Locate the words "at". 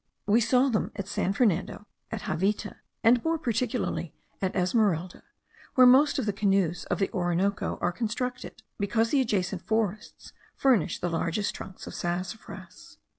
0.95-1.07, 2.11-2.23, 4.41-4.55